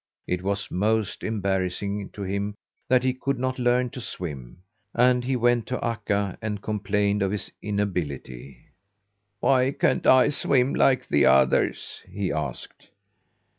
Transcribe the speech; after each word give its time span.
It 0.25 0.41
was 0.41 0.71
most 0.71 1.23
embarrassing 1.23 2.09
to 2.13 2.23
him 2.23 2.55
that 2.89 3.03
he 3.03 3.13
could 3.13 3.37
not 3.37 3.59
learn 3.59 3.91
to 3.91 4.01
swim, 4.01 4.63
and 4.95 5.23
he 5.23 5.35
went 5.35 5.67
to 5.67 5.85
Akka 5.85 6.39
and 6.41 6.59
complained 6.59 7.21
of 7.21 7.29
his 7.31 7.51
inability. 7.61 8.65
"Why 9.41 9.69
can't 9.71 10.07
I 10.07 10.29
swim 10.29 10.73
like 10.73 11.07
the 11.07 11.27
others?" 11.27 12.01
he 12.11 12.31
asked. 12.31 12.87